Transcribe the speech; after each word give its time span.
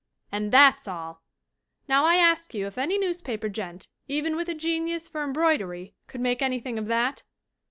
"And 0.31 0.51
that's 0.51 0.87
all! 0.87 1.21
Now 1.87 2.05
I 2.05 2.15
ask 2.15 2.55
you 2.55 2.65
if 2.65 2.79
any 2.79 2.97
newspaper 2.97 3.49
gent, 3.49 3.87
even 4.07 4.35
with 4.35 4.49
a 4.49 4.55
genius 4.55 5.07
for 5.07 5.23
embroidery, 5.23 5.93
could 6.07 6.21
make 6.21 6.41
anything 6.41 6.79
of 6.79 6.87
that? 6.87 7.21